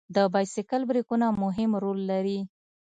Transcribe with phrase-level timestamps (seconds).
[0.15, 2.39] د بایسکل بریکونه مهم رول لري.